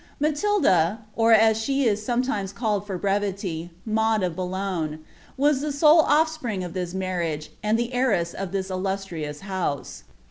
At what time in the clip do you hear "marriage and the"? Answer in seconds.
6.95-7.93